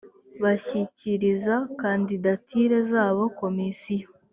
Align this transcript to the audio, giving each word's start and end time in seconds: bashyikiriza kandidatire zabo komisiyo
bashyikiriza 0.43 1.55
kandidatire 1.81 2.77
zabo 2.91 3.23
komisiyo 3.39 4.07